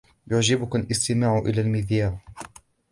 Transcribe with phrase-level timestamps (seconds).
[0.31, 2.19] يعجبه الاستماع إلى المذياع.